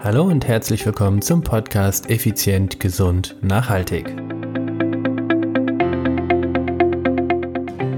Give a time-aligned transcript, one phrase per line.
[0.00, 4.06] Hallo und herzlich willkommen zum Podcast Effizient, Gesund, Nachhaltig.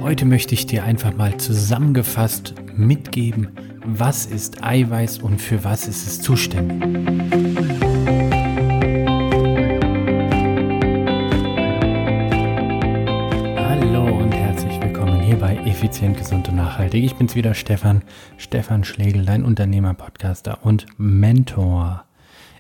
[0.01, 3.51] Heute möchte ich dir einfach mal zusammengefasst mitgeben,
[3.85, 6.81] was ist Eiweiß und für was ist es zuständig.
[15.81, 17.03] Effizient, Gesund und Nachhaltig.
[17.03, 18.03] Ich bin's wieder, Stefan,
[18.37, 22.05] Stefan Schlegel, dein Unternehmer, Podcaster und Mentor.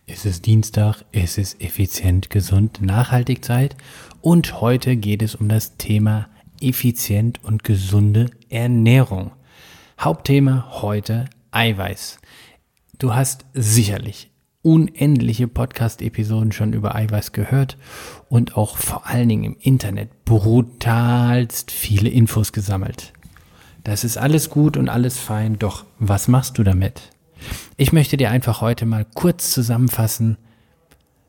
[0.06, 3.76] Es ist Dienstag, es ist effizient, gesund, nachhaltig Zeit
[4.22, 6.30] und heute geht es um das Thema
[6.62, 9.32] effizient und gesunde Ernährung.
[10.00, 12.20] Hauptthema heute Eiweiß.
[12.98, 14.29] Du hast sicherlich
[14.62, 17.78] unendliche Podcast-Episoden schon über Eiweiß gehört
[18.28, 23.12] und auch vor allen Dingen im Internet brutalst viele Infos gesammelt.
[23.84, 27.10] Das ist alles gut und alles fein, doch was machst du damit?
[27.78, 30.36] Ich möchte dir einfach heute mal kurz zusammenfassen,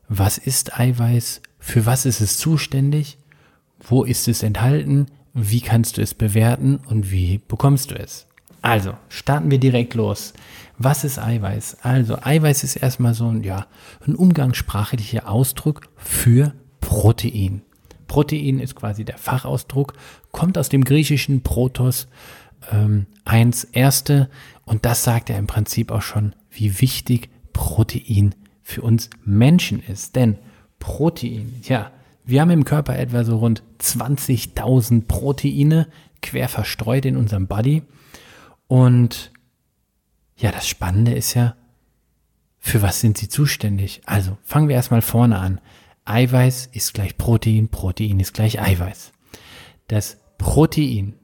[0.08, 3.16] was ist Eiweiß, für was ist es zuständig,
[3.80, 8.26] wo ist es enthalten, wie kannst du es bewerten und wie bekommst du es.
[8.62, 10.32] Also, starten wir direkt los.
[10.78, 11.78] Was ist Eiweiß?
[11.82, 13.66] Also, Eiweiß ist erstmal so ein, ja,
[14.06, 17.62] ein umgangssprachlicher Ausdruck für Protein.
[18.06, 19.94] Protein ist quasi der Fachausdruck,
[20.30, 22.08] kommt aus dem griechischen Protos,
[22.70, 24.28] ähm, eins erste,
[24.64, 30.14] und das sagt ja im Prinzip auch schon, wie wichtig Protein für uns Menschen ist.
[30.14, 30.38] Denn
[30.78, 31.90] Protein, ja,
[32.24, 35.88] wir haben im Körper etwa so rund 20.000 Proteine
[36.20, 37.82] quer verstreut in unserem Body.
[38.72, 39.32] Und
[40.34, 41.56] ja, das Spannende ist ja,
[42.58, 44.00] für was sind sie zuständig?
[44.06, 45.60] Also fangen wir erstmal vorne an.
[46.06, 49.12] Eiweiß ist gleich Protein, Protein ist gleich Eiweiß.
[49.88, 51.16] Das Protein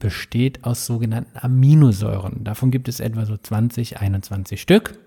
[0.00, 2.42] besteht aus sogenannten Aminosäuren.
[2.42, 4.98] Davon gibt es etwa so 20, 21 Stück.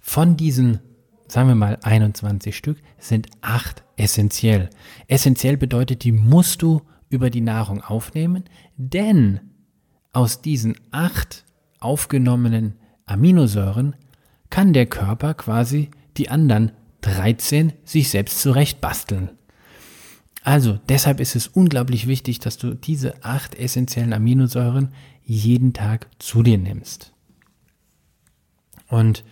[0.00, 0.80] Von diesen
[1.28, 4.68] sagen wir mal 21 Stück, sind acht essentiell.
[5.06, 8.46] Essentiell bedeutet, die musst du über die Nahrung aufnehmen,
[8.76, 9.52] denn
[10.16, 11.44] aus diesen acht
[11.78, 12.72] aufgenommenen
[13.04, 13.94] Aminosäuren
[14.48, 16.72] kann der Körper quasi die anderen
[17.02, 19.28] 13 sich selbst zurecht basteln.
[20.42, 24.88] Also deshalb ist es unglaublich wichtig, dass du diese acht essentiellen Aminosäuren
[25.22, 27.12] jeden Tag zu dir nimmst.
[28.88, 29.22] Und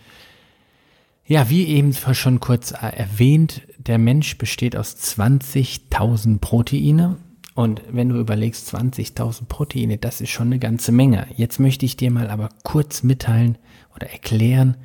[1.25, 7.17] ja, wie eben schon kurz äh, erwähnt, der Mensch besteht aus 20.000 Proteine.
[7.55, 11.25] Und wenn du überlegst, 20.000 Proteine, das ist schon eine ganze Menge.
[11.35, 13.57] Jetzt möchte ich dir mal aber kurz mitteilen
[13.95, 14.75] oder erklären,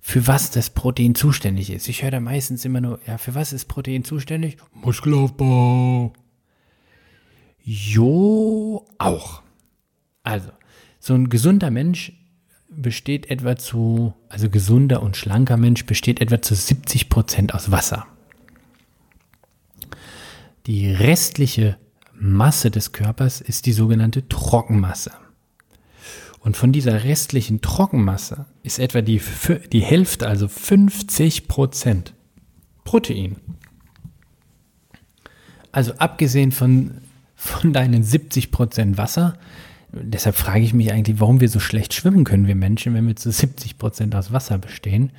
[0.00, 1.88] für was das Protein zuständig ist.
[1.88, 4.56] Ich höre da meistens immer nur, ja, für was ist Protein zuständig?
[4.72, 6.14] Muskelaufbau.
[7.62, 9.42] Jo, auch.
[10.22, 10.50] Also,
[10.98, 12.14] so ein gesunder Mensch
[12.70, 18.06] besteht etwa zu, also gesunder und schlanker Mensch besteht etwa zu 70 Prozent aus Wasser.
[20.66, 21.76] Die restliche
[22.18, 25.12] Masse des Körpers ist die sogenannte Trockenmasse.
[26.40, 29.20] Und von dieser restlichen Trockenmasse ist etwa die,
[29.72, 32.14] die Hälfte, also 50 Prozent
[32.84, 33.36] Protein.
[35.72, 36.98] Also abgesehen von,
[37.34, 39.38] von deinen 70 Prozent Wasser
[40.02, 43.16] deshalb frage ich mich eigentlich, warum wir so schlecht schwimmen können, wir Menschen, wenn wir
[43.16, 45.10] zu 70 Prozent aus Wasser bestehen.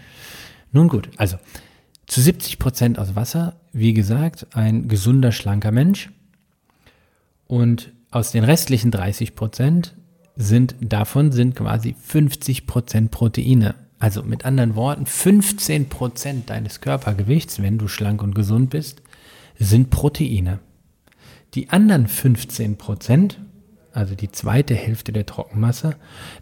[0.71, 1.37] Nun gut, also
[2.05, 6.09] zu 70 Prozent aus Wasser, wie gesagt, ein gesunder, schlanker Mensch.
[7.47, 9.95] Und aus den restlichen 30 Prozent
[10.35, 13.75] sind, davon sind quasi 50 Prozent Proteine.
[13.99, 19.01] Also mit anderen Worten, 15 Prozent deines Körpergewichts, wenn du schlank und gesund bist,
[19.57, 20.59] sind Proteine.
[21.55, 23.39] Die anderen 15 Prozent
[23.97, 25.95] also die zweite Hälfte der Trockenmasse,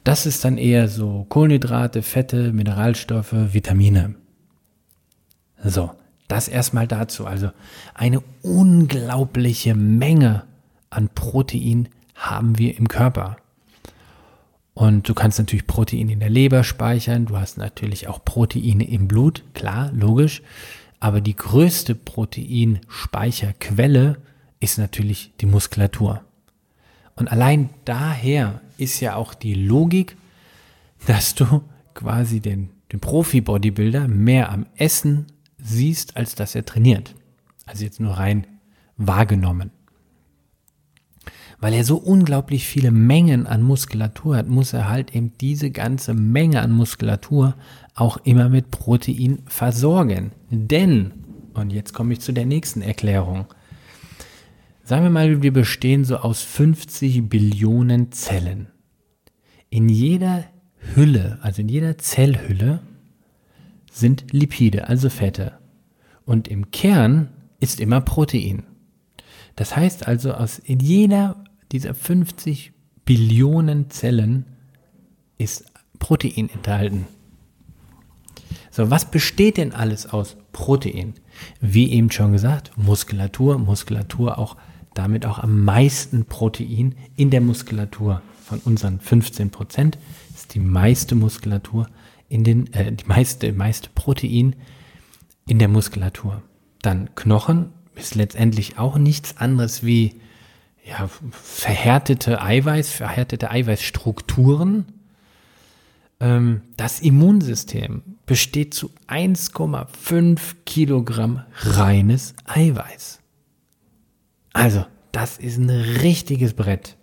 [0.04, 4.16] das ist dann eher so Kohlenhydrate, Fette, Mineralstoffe, Vitamine.
[5.64, 5.92] So,
[6.28, 7.26] das erstmal dazu.
[7.26, 7.52] Also
[7.94, 10.44] eine unglaubliche Menge
[10.96, 13.38] an Protein haben wir im Körper.
[14.74, 19.08] Und du kannst natürlich Proteine in der Leber speichern, du hast natürlich auch Proteine im
[19.08, 20.42] Blut, klar, logisch.
[21.00, 24.18] Aber die größte Proteinspeicherquelle
[24.60, 26.22] ist natürlich die Muskulatur.
[27.16, 30.18] Und allein daher ist ja auch die Logik,
[31.08, 31.62] dass du
[31.94, 35.28] quasi den, den Profi-Bodybuilder mehr am Essen
[35.58, 37.16] siehst, als dass er trainiert.
[37.66, 38.46] Also jetzt nur rein
[38.98, 39.72] wahrgenommen.
[41.66, 46.14] Weil er so unglaublich viele Mengen an Muskulatur hat, muss er halt eben diese ganze
[46.14, 47.56] Menge an Muskulatur
[47.96, 50.32] auch immer mit Protein versorgen.
[50.52, 51.12] Denn,
[51.56, 53.48] und jetzt komme ich zu der nächsten Erklärung,
[54.84, 58.68] Sagen wir mal, wir bestehen so aus 50 Billionen Zellen.
[59.72, 60.44] In jeder
[60.94, 62.82] Hülle, also in jeder Zellhülle,
[63.92, 65.54] sind Lipide, also Fette.
[66.26, 67.30] Und im Kern
[67.60, 68.68] ist immer Protein.
[69.56, 71.44] Das heißt also, aus in jeder
[71.76, 72.72] dieser 50
[73.04, 74.46] Billionen Zellen
[75.38, 75.66] ist
[76.00, 77.06] Protein enthalten.
[78.72, 81.16] So, was besteht denn alles aus Protein?
[81.60, 84.56] Wie eben schon gesagt, Muskulatur, Muskulatur auch
[84.94, 89.98] damit auch am meisten Protein in der Muskulatur von unseren 15 Prozent
[90.34, 91.90] ist die meiste Muskulatur
[92.30, 94.56] in den, äh, die meiste, meiste Protein
[95.46, 96.42] in der Muskulatur.
[96.82, 100.22] Dann Knochen ist letztendlich auch nichts anderes wie
[100.86, 104.86] ja, verhärtete Eiweiß, verhärtete Eiweißstrukturen.
[106.20, 113.20] Ähm, das Immunsystem besteht zu 1,5 Kilogramm reines Eiweiß.
[114.54, 116.98] Also, das ist ein richtiges Brett.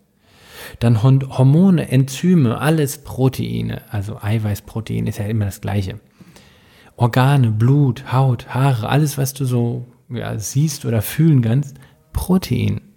[0.78, 3.82] Dann Hormone, Enzyme, alles Proteine.
[3.90, 5.98] Also Eiweißprotein ist ja immer das gleiche.
[6.96, 11.76] Organe, Blut, Haut, Haare, alles, was du so ja, siehst oder fühlen kannst,
[12.12, 12.91] Protein.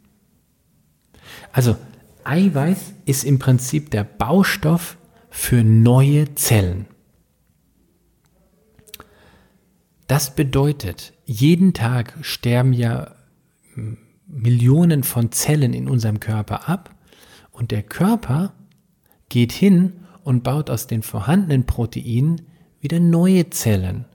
[1.52, 1.76] Also
[2.24, 4.98] Eiweiß ist im Prinzip der Baustoff
[5.30, 6.88] für neue Zellen.
[10.08, 13.16] Das bedeutet, jeden Tag sterben ja
[13.74, 13.98] hm,
[14.28, 16.96] Millionen von Zellen in unserem Körper ab
[17.52, 18.54] und der Körper
[19.30, 19.94] geht hin
[20.24, 22.42] und baut aus den vorhandenen Proteinen
[22.80, 24.06] wieder neue Zellen.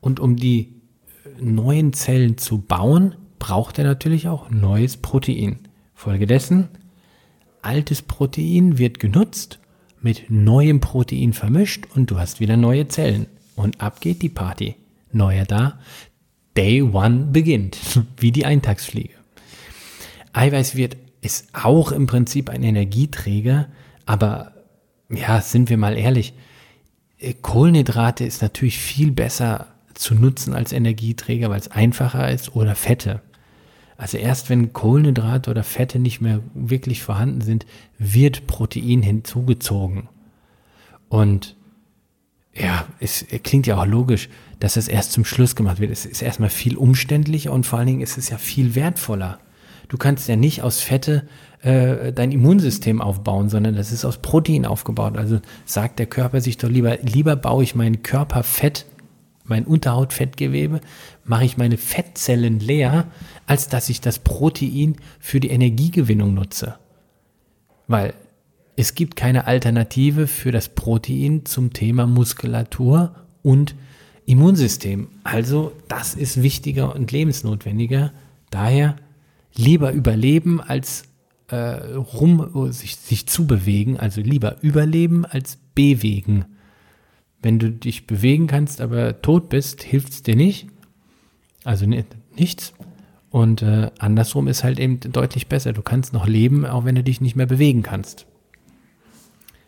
[0.00, 0.80] Und um die
[1.24, 5.65] äh, neuen Zellen zu bauen, braucht er natürlich auch neues Protein.
[5.96, 6.68] Folgedessen,
[7.62, 9.58] altes Protein wird genutzt,
[10.02, 13.26] mit neuem Protein vermischt und du hast wieder neue Zellen.
[13.56, 14.76] Und ab geht die Party.
[15.10, 15.80] Neuer da.
[16.54, 17.78] Day One beginnt,
[18.18, 19.14] wie die Eintagsfliege.
[20.34, 23.68] Eiweiß wird ist auch im Prinzip ein Energieträger,
[24.04, 24.52] aber
[25.08, 26.34] ja, sind wir mal ehrlich,
[27.18, 32.74] äh, Kohlenhydrate ist natürlich viel besser zu nutzen als Energieträger, weil es einfacher ist oder
[32.74, 33.22] Fette.
[33.96, 37.66] Also erst wenn Kohlenhydrate oder Fette nicht mehr wirklich vorhanden sind,
[37.98, 40.08] wird Protein hinzugezogen.
[41.08, 41.56] Und
[42.54, 44.28] ja, es klingt ja auch logisch,
[44.60, 45.90] dass es erst zum Schluss gemacht wird.
[45.90, 49.38] Es ist erstmal viel umständlicher und vor allen Dingen ist es ja viel wertvoller.
[49.88, 51.28] Du kannst ja nicht aus Fette
[51.62, 55.16] äh, dein Immunsystem aufbauen, sondern das ist aus Protein aufgebaut.
[55.16, 58.86] Also sagt der Körper sich doch lieber, lieber baue ich mein Körperfett,
[59.48, 60.80] mein Unterhautfettgewebe,
[61.24, 63.06] mache ich meine Fettzellen leer,
[63.46, 66.76] als dass ich das Protein für die Energiegewinnung nutze.
[67.86, 68.14] Weil
[68.76, 73.74] es gibt keine Alternative für das Protein zum Thema Muskulatur und
[74.26, 75.08] Immunsystem.
[75.24, 78.12] Also das ist wichtiger und lebensnotwendiger.
[78.50, 78.96] Daher
[79.54, 81.04] lieber überleben als
[81.48, 86.44] äh, rum sich, sich zu bewegen, also lieber überleben als bewegen.
[87.46, 90.66] Wenn du dich bewegen kannst, aber tot bist, hilft es dir nicht.
[91.62, 92.74] Also nichts.
[93.30, 95.72] Und äh, andersrum ist halt eben deutlich besser.
[95.72, 98.26] Du kannst noch leben, auch wenn du dich nicht mehr bewegen kannst.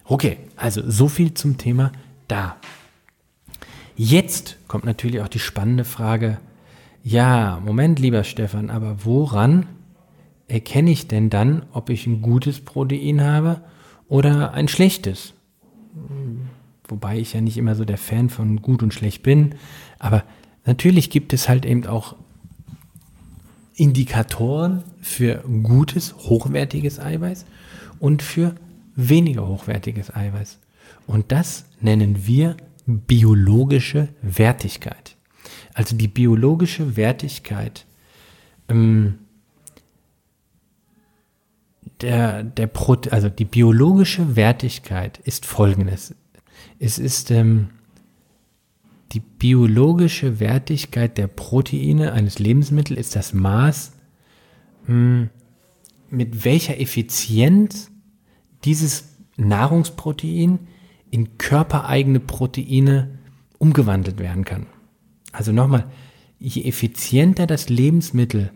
[0.02, 1.92] Okay, also so viel zum Thema
[2.26, 2.56] da.
[3.94, 6.38] Jetzt kommt natürlich auch die spannende Frage.
[7.04, 9.66] Ja, Moment, lieber Stefan, aber woran
[10.48, 13.60] erkenne ich denn dann, ob ich ein gutes Protein habe
[14.08, 15.32] oder ein schlechtes?
[16.88, 19.54] Wobei ich ja nicht immer so der Fan von gut und schlecht bin.
[19.98, 20.24] Aber
[20.64, 22.16] natürlich gibt es halt eben auch
[23.74, 27.46] Indikatoren für gutes, hochwertiges Eiweiß
[28.00, 28.54] und für
[28.96, 30.58] weniger hochwertiges Eiweiß.
[31.06, 35.16] Und das nennen wir biologische Wertigkeit.
[35.74, 37.86] Also die biologische Wertigkeit
[38.68, 39.18] ähm,
[42.00, 46.14] der, der Pro, also die biologische Wertigkeit ist folgendes.
[46.78, 47.70] Es ist ähm,
[49.12, 53.92] die biologische Wertigkeit der Proteine eines Lebensmittels ist das Maß,
[54.86, 55.30] hm,
[56.10, 57.90] mit welcher Effizienz
[58.64, 60.58] dieses Nahrungsprotein
[61.10, 63.18] in körpereigene Proteine
[63.58, 64.66] umgewandelt werden kann.
[65.32, 65.90] Also nochmal,
[66.38, 68.50] je effizienter das Lebensmittel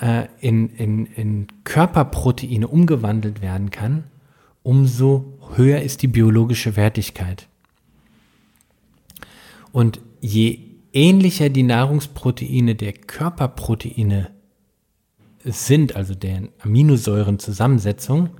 [0.00, 4.04] äh, in, in, in Körperproteine umgewandelt werden kann,
[4.62, 7.48] umso höher ist die biologische Wertigkeit.
[9.72, 10.58] Und je
[10.92, 14.30] ähnlicher die Nahrungsproteine der Körperproteine
[15.44, 18.30] sind, also deren Aminosäurenzusammensetzung,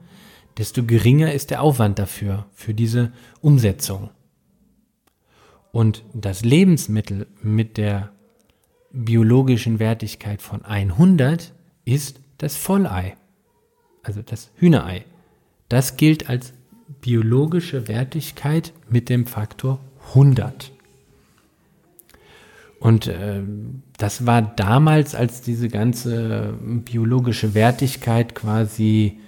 [0.59, 4.11] desto geringer ist der Aufwand dafür, für diese Umsetzung.
[5.73, 8.13] Und das Lebensmittel mit der
[8.93, 11.55] biologischen Wertigkeit von 100
[11.87, 13.17] ist das Vollei,
[14.03, 15.07] also das Hühnerei.
[15.73, 16.53] Das gilt als
[17.01, 19.79] biologische Wertigkeit mit dem Faktor
[20.11, 20.71] 100.
[22.79, 23.41] Und äh,
[23.97, 29.19] das war damals, als diese ganze biologische Wertigkeit quasi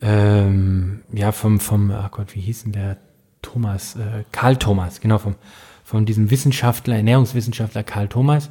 [0.00, 2.98] ähm, ja vom, vom, oh Gott, wie hieß denn der
[3.42, 5.34] Thomas, äh, Karl Thomas, genau, vom,
[5.82, 8.50] von diesem Wissenschaftler, Ernährungswissenschaftler Karl Thomas,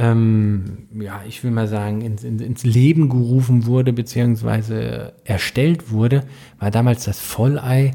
[0.00, 6.24] ähm, ja, ich will mal sagen, ins, ins, Leben gerufen wurde, beziehungsweise erstellt wurde,
[6.58, 7.92] war damals das Vollei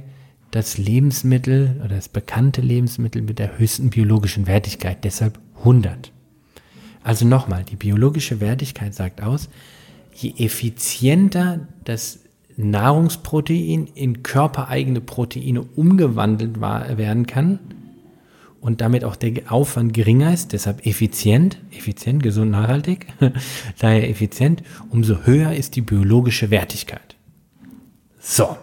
[0.52, 6.12] das Lebensmittel oder das bekannte Lebensmittel mit der höchsten biologischen Wertigkeit, deshalb 100.
[7.04, 9.50] Also nochmal, die biologische Wertigkeit sagt aus,
[10.14, 12.20] je effizienter das
[12.56, 17.60] Nahrungsprotein in körpereigene Proteine umgewandelt werden kann
[18.66, 23.06] und damit auch der Aufwand geringer ist, deshalb effizient, effizient, gesund, nachhaltig,
[23.78, 27.16] daher effizient, umso höher ist die biologische Wertigkeit.
[28.20, 28.58] So,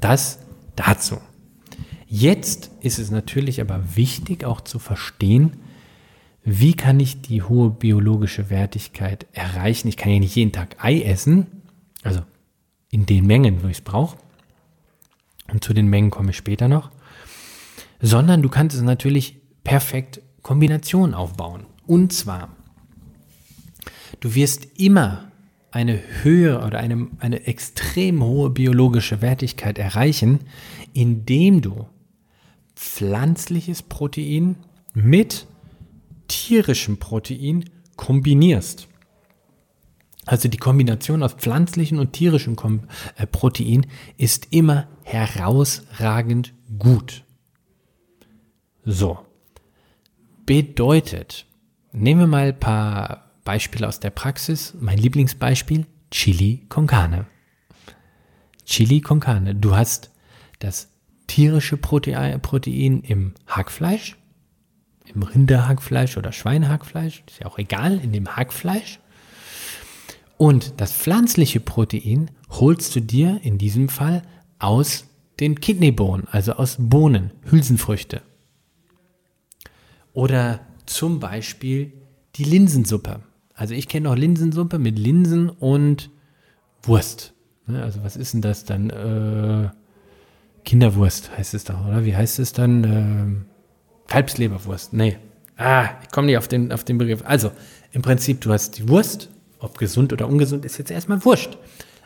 [0.00, 0.40] das
[0.74, 1.18] dazu.
[2.08, 5.52] Jetzt ist es natürlich aber wichtig auch zu verstehen,
[6.42, 9.86] wie kann ich die hohe biologische Wertigkeit erreichen.
[9.86, 11.46] Ich kann ja nicht jeden Tag Ei essen,
[12.02, 12.22] also
[12.90, 14.16] in den Mengen, wo ich es brauche.
[15.52, 16.90] Und zu den Mengen komme ich später noch.
[18.00, 21.66] Sondern du kannst es natürlich perfekt Kombination aufbauen.
[21.86, 22.50] Und zwar,
[24.20, 25.30] du wirst immer
[25.70, 30.40] eine höhere oder eine, eine extrem hohe biologische Wertigkeit erreichen,
[30.92, 31.86] indem du
[32.74, 34.56] pflanzliches Protein
[34.94, 35.46] mit
[36.28, 37.64] tierischem Protein
[37.96, 38.88] kombinierst.
[40.24, 42.56] Also die Kombination aus pflanzlichen und tierischem
[43.16, 43.86] äh, Protein
[44.18, 47.24] ist immer herausragend gut.
[48.90, 49.18] So.
[50.46, 51.44] Bedeutet,
[51.92, 54.72] nehmen wir mal ein paar Beispiele aus der Praxis.
[54.80, 57.26] Mein Lieblingsbeispiel, Chili con Carne.
[58.64, 59.54] Chili con Carne.
[59.54, 60.10] Du hast
[60.60, 60.88] das
[61.26, 62.40] tierische Protein,
[63.02, 64.16] im Hackfleisch,
[65.14, 69.00] im Rinderhackfleisch oder Schweinehackfleisch, ist ja auch egal, in dem Hackfleisch.
[70.38, 74.22] Und das pflanzliche Protein holst du dir in diesem Fall
[74.58, 75.04] aus
[75.40, 78.22] den Kidneybohnen, also aus Bohnen, Hülsenfrüchte.
[80.18, 81.92] Oder zum Beispiel
[82.34, 83.20] die Linsensuppe.
[83.54, 86.10] Also ich kenne noch Linsensuppe mit Linsen und
[86.82, 87.34] Wurst.
[87.68, 88.90] Ne, also was ist denn das dann?
[88.90, 89.68] Äh,
[90.64, 92.04] Kinderwurst heißt es doch, oder?
[92.04, 92.82] Wie heißt es dann?
[92.82, 94.92] Äh, Kalbsleberwurst.
[94.92, 95.18] Nee.
[95.56, 97.22] Ah, ich komme nicht auf den, auf den Begriff.
[97.24, 97.52] Also,
[97.92, 99.28] im Prinzip, du hast die Wurst,
[99.60, 101.58] ob gesund oder ungesund, ist jetzt erstmal wurscht.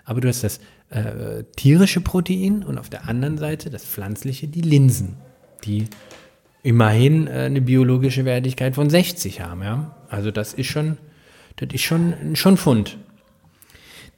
[0.04, 4.60] Aber du hast das äh, tierische Protein und auf der anderen Seite das pflanzliche, die
[4.60, 5.16] Linsen,
[5.64, 5.88] die
[6.62, 9.62] immerhin äh, eine biologische Wertigkeit von 60 haben.
[9.62, 9.96] Ja?
[10.08, 10.98] Also das ist schon
[11.56, 12.98] das ist schon, schon Fund.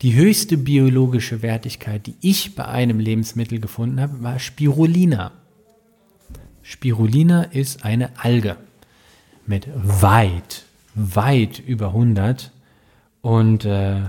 [0.03, 5.33] Die höchste biologische Wertigkeit, die ich bei einem Lebensmittel gefunden habe, war Spirulina.
[6.63, 8.57] Spirulina ist eine Alge
[9.47, 12.51] mit weit, weit über 100.
[13.21, 14.03] Und äh,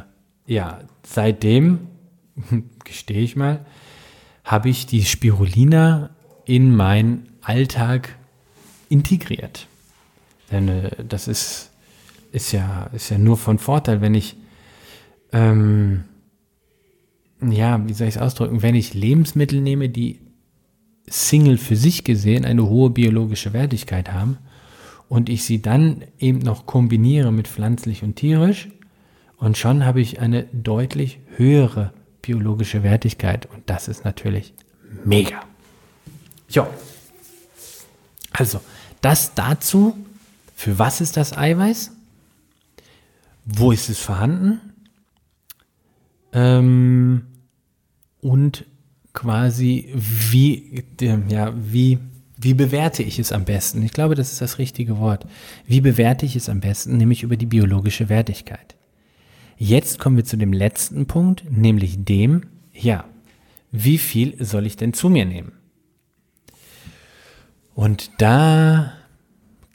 [0.48, 1.88] ja, seitdem,
[2.84, 3.66] gestehe ich mal,
[4.44, 6.10] habe ich die Spirulina
[6.46, 8.16] in meinen Alltag
[8.90, 9.68] integriert.
[10.52, 11.72] Denn äh, das ist
[12.36, 14.36] ist ja, ist ja nur von Vorteil, wenn ich,
[15.32, 16.04] ähm,
[17.42, 20.20] ja, wie soll ich es ausdrücken, wenn ich Lebensmittel nehme, die
[21.08, 24.38] Single für sich gesehen eine hohe biologische Wertigkeit haben
[25.08, 28.68] und ich sie dann eben noch kombiniere mit pflanzlich und tierisch
[29.38, 34.54] und schon habe ich eine deutlich höhere biologische Wertigkeit und das ist natürlich
[35.06, 35.40] mega.
[36.50, 36.68] Jo.
[38.38, 38.62] Also,
[39.02, 39.96] das dazu.
[40.56, 41.92] Für was ist das Eiweiß?
[43.46, 44.60] wo ist es vorhanden
[46.34, 47.24] ähm,
[48.22, 48.66] und
[49.14, 52.00] quasi wie, ja, wie,
[52.38, 53.84] wie bewerte ich es am besten?
[53.84, 55.26] Ich glaube, das ist das richtige Wort.
[55.66, 56.98] Wie bewerte ich es am besten?
[56.98, 58.76] Nämlich über die biologische Wertigkeit.
[59.58, 63.06] Jetzt kommen wir zu dem letzten Punkt, nämlich dem, ja,
[63.72, 65.54] wie viel soll ich denn zu mir nehmen?
[67.76, 68.94] Und da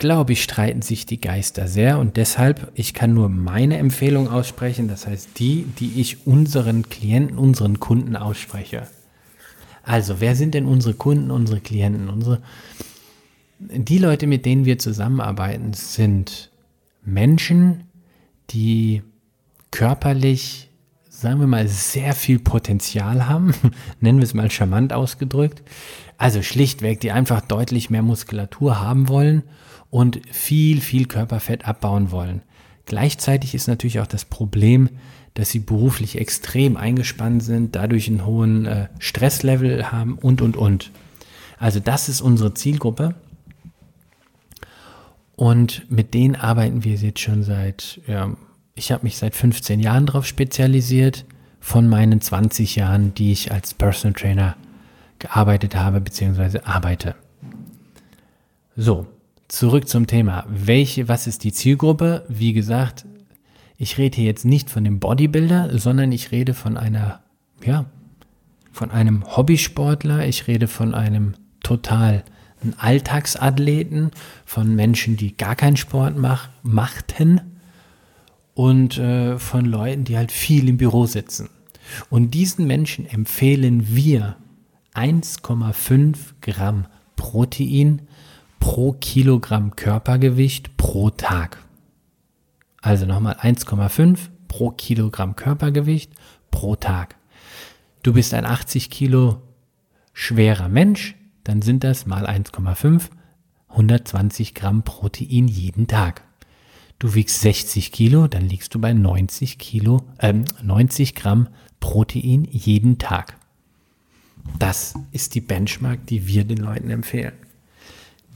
[0.00, 4.88] glaube ich, streiten sich die Geister sehr und deshalb, ich kann nur meine Empfehlung aussprechen,
[4.88, 8.88] das heißt die, die ich unseren Klienten, unseren Kunden ausspreche.
[9.82, 12.08] Also, wer sind denn unsere Kunden, unsere Klienten?
[12.08, 12.40] Unsere,
[13.58, 16.50] die Leute, mit denen wir zusammenarbeiten, sind
[17.04, 17.84] Menschen,
[18.50, 19.02] die
[19.70, 20.70] körperlich,
[21.10, 23.52] sagen wir mal, sehr viel Potenzial haben,
[24.00, 25.62] nennen wir es mal charmant ausgedrückt.
[26.20, 29.42] Also schlichtweg, die einfach deutlich mehr Muskulatur haben wollen
[29.88, 32.42] und viel, viel Körperfett abbauen wollen.
[32.84, 34.90] Gleichzeitig ist natürlich auch das Problem,
[35.32, 40.90] dass sie beruflich extrem eingespannt sind, dadurch einen hohen äh, Stresslevel haben und, und, und.
[41.58, 43.14] Also das ist unsere Zielgruppe.
[45.36, 48.36] Und mit denen arbeiten wir jetzt schon seit, ja,
[48.74, 51.24] ich habe mich seit 15 Jahren darauf spezialisiert,
[51.60, 54.56] von meinen 20 Jahren, die ich als Personal Trainer
[55.20, 56.60] gearbeitet habe bzw.
[56.64, 57.14] arbeite.
[58.76, 59.06] So,
[59.48, 60.44] zurück zum Thema.
[60.48, 62.24] Welche, was ist die Zielgruppe?
[62.28, 63.06] Wie gesagt,
[63.76, 67.20] ich rede hier jetzt nicht von dem Bodybuilder, sondern ich rede von einer,
[67.64, 67.86] ja,
[68.72, 72.24] von einem Hobbysportler, ich rede von einem total
[72.76, 74.10] Alltagsathleten,
[74.44, 77.40] von Menschen, die gar keinen Sport mach, machten
[78.54, 81.48] und äh, von Leuten, die halt viel im Büro sitzen.
[82.10, 84.36] Und diesen Menschen empfehlen wir
[84.94, 88.02] 1,5 Gramm Protein
[88.58, 91.58] pro Kilogramm Körpergewicht pro Tag.
[92.82, 94.18] Also nochmal 1,5
[94.48, 96.12] pro Kilogramm Körpergewicht
[96.50, 97.16] pro Tag.
[98.02, 99.42] Du bist ein 80 Kilo
[100.12, 103.10] schwerer Mensch, dann sind das mal 1,5
[103.68, 106.24] 120 Gramm Protein jeden Tag.
[106.98, 112.98] Du wiegst 60 Kilo, dann liegst du bei 90 Kilo, äh, 90 Gramm Protein jeden
[112.98, 113.39] Tag.
[114.58, 117.32] Das ist die Benchmark, die wir den Leuten empfehlen.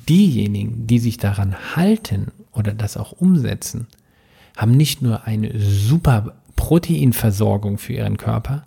[0.08, 3.86] Diejenigen, die sich daran halten oder das auch umsetzen,
[4.56, 8.66] haben nicht nur eine super Proteinversorgung für ihren Körper,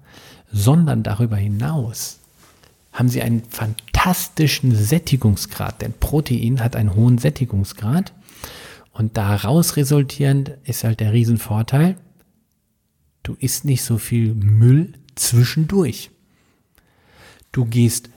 [0.52, 2.20] sondern darüber hinaus
[2.92, 8.12] haben sie einen fantastischen Sättigungsgrad, denn Protein hat einen hohen Sättigungsgrad
[8.92, 11.96] und daraus resultierend ist halt der Riesenvorteil,
[13.22, 16.10] du isst nicht so viel Müll zwischendurch.
[17.52, 18.10] Du gehst,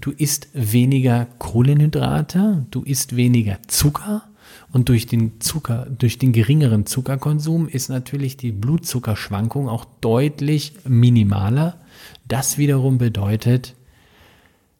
[0.00, 4.24] du isst weniger Kohlenhydrate, du isst weniger Zucker
[4.72, 11.78] und durch den Zucker, durch den geringeren Zuckerkonsum ist natürlich die Blutzuckerschwankung auch deutlich minimaler.
[12.28, 13.74] Das wiederum bedeutet,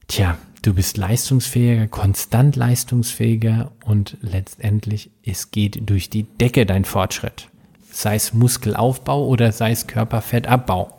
[0.07, 7.49] tja, du bist leistungsfähiger, konstant leistungsfähiger und letztendlich es geht durch die Decke dein Fortschritt.
[7.91, 10.97] Sei es Muskelaufbau oder sei es Körperfettabbau.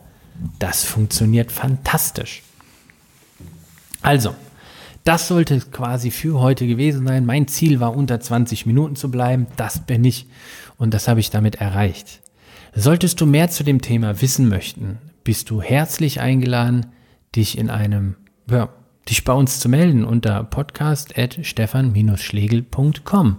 [0.59, 2.43] Das funktioniert fantastisch.
[4.01, 4.35] Also,
[5.03, 7.25] das sollte quasi für heute gewesen sein.
[7.25, 9.47] Mein Ziel war unter 20 Minuten zu bleiben.
[9.57, 10.27] Das bin ich
[10.77, 12.21] und das habe ich damit erreicht.
[12.73, 16.87] Solltest du mehr zu dem Thema wissen möchten, bist du herzlich eingeladen,
[17.35, 18.15] dich in einem,
[18.49, 18.69] ja,
[19.09, 23.37] dich bei uns zu melden unter podcast.stefan-schlegel.com.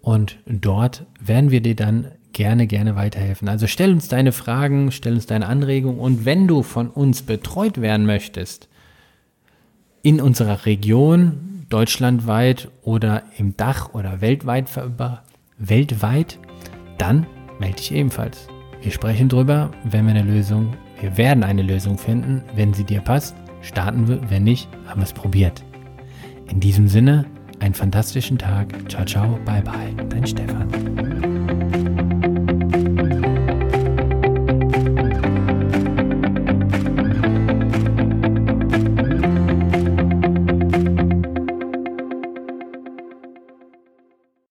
[0.00, 3.48] Und dort werden wir dir dann gerne, gerne weiterhelfen.
[3.48, 7.80] Also stell uns deine Fragen, stell uns deine Anregungen und wenn du von uns betreut
[7.80, 8.68] werden möchtest,
[10.02, 14.66] in unserer Region, deutschlandweit oder im Dach oder weltweit,
[15.58, 16.38] weltweit,
[16.98, 17.26] dann
[17.58, 18.48] melde dich ebenfalls.
[18.82, 22.42] Wir sprechen drüber, wenn wir eine Lösung, wir werden eine Lösung finden.
[22.54, 24.20] Wenn sie dir passt, starten wir.
[24.28, 25.64] Wenn nicht, haben wir es probiert.
[26.50, 27.24] In diesem Sinne,
[27.60, 28.68] einen fantastischen Tag.
[28.90, 29.94] Ciao, ciao, bye, bye.
[30.08, 31.81] Dein Stefan.